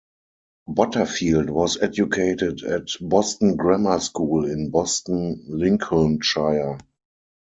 [0.67, 6.79] Butterfield was educated at Boston Grammar School in Boston, Lincolnshire.